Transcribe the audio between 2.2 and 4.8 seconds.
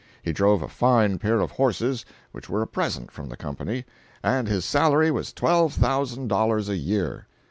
which were a present from the company, and his